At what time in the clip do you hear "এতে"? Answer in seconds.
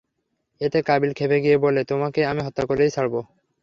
0.61-0.79